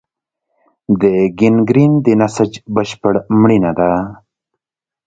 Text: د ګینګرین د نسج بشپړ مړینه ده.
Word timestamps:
د 1.01 1.03
ګینګرین 1.39 1.93
د 2.05 2.07
نسج 2.19 2.51
بشپړ 2.73 3.13
مړینه 3.39 3.71
ده. 3.79 3.91